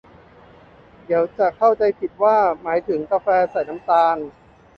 [1.05, 4.17] เดี๋ยวจะเข้าใจผิดว่าหมายถึงกาแฟใส่น้ำตาล